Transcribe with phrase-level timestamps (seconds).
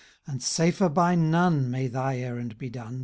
[0.33, 2.99] nd safer by none may thy errand be done.